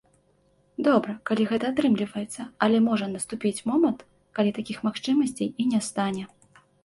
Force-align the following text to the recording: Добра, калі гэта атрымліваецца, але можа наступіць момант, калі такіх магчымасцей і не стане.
Добра, 0.85 1.13
калі 1.29 1.43
гэта 1.51 1.65
атрымліваецца, 1.73 2.41
але 2.67 2.77
можа 2.87 3.05
наступіць 3.15 3.63
момант, 3.71 3.99
калі 4.39 4.55
такіх 4.61 4.77
магчымасцей 4.87 5.47
і 5.65 5.69
не 5.75 5.81
стане. 5.89 6.23